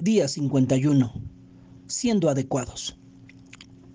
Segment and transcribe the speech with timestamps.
[0.00, 1.12] Día 51.
[1.88, 2.96] Siendo adecuados.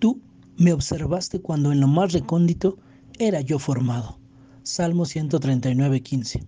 [0.00, 0.20] Tú
[0.58, 2.76] me observaste cuando en lo más recóndito
[3.18, 4.18] era yo formado.
[4.64, 6.44] Salmo 139, 15.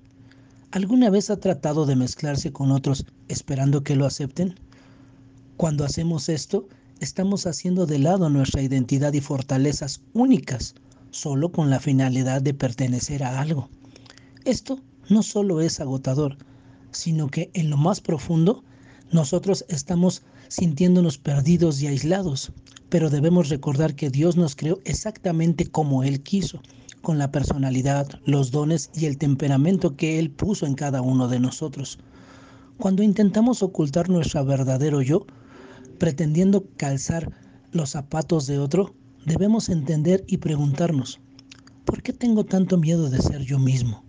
[0.73, 4.57] ¿Alguna vez ha tratado de mezclarse con otros esperando que lo acepten?
[5.57, 6.69] Cuando hacemos esto,
[7.01, 10.75] estamos haciendo de lado nuestra identidad y fortalezas únicas,
[11.13, 13.71] solo con la finalidad de pertenecer a algo.
[14.45, 16.37] Esto no solo es agotador,
[16.91, 18.63] sino que en lo más profundo
[19.11, 22.53] nosotros estamos sintiéndonos perdidos y aislados,
[22.89, 26.61] pero debemos recordar que Dios nos creó exactamente como Él quiso,
[27.03, 31.41] con la personalidad, los dones y el temperamento que Él puso en cada uno de
[31.41, 31.99] nosotros.
[32.79, 35.27] Cuando intentamos ocultar nuestro verdadero yo,
[35.99, 37.33] pretendiendo calzar
[37.73, 38.95] los zapatos de otro,
[39.25, 41.21] debemos entender y preguntarnos,
[41.85, 44.06] ¿por qué tengo tanto miedo de ser yo mismo?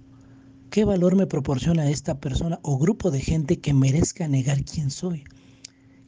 [0.78, 5.24] ¿Qué valor me proporciona esta persona o grupo de gente que merezca negar quién soy?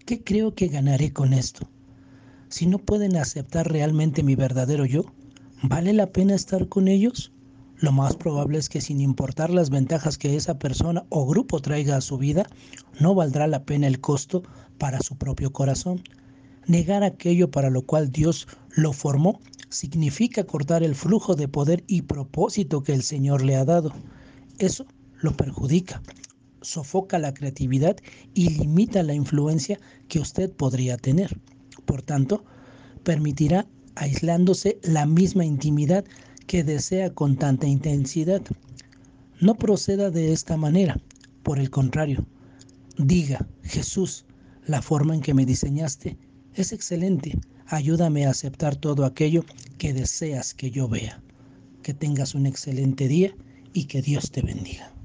[0.05, 1.67] ¿Qué creo que ganaré con esto?
[2.49, 5.05] Si no pueden aceptar realmente mi verdadero yo,
[5.63, 7.31] ¿vale la pena estar con ellos?
[7.77, 11.97] Lo más probable es que sin importar las ventajas que esa persona o grupo traiga
[11.97, 12.45] a su vida,
[12.99, 14.43] no valdrá la pena el costo
[14.77, 16.03] para su propio corazón.
[16.67, 22.03] Negar aquello para lo cual Dios lo formó significa cortar el flujo de poder y
[22.03, 23.93] propósito que el Señor le ha dado.
[24.59, 24.85] Eso
[25.21, 26.01] lo perjudica,
[26.61, 27.95] sofoca la creatividad
[28.33, 29.79] y limita la influencia
[30.09, 31.39] que usted podría tener.
[31.85, 32.43] Por tanto,
[33.03, 36.03] permitirá aislándose la misma intimidad
[36.45, 38.41] que desea con tanta intensidad.
[39.39, 40.99] No proceda de esta manera,
[41.43, 42.25] por el contrario,
[42.97, 44.25] diga, Jesús,
[44.65, 46.17] la forma en que me diseñaste
[46.53, 49.45] es excelente, ayúdame a aceptar todo aquello
[49.77, 51.21] que deseas que yo vea.
[51.81, 53.33] Que tengas un excelente día
[53.73, 54.98] y que Dios te bendiga.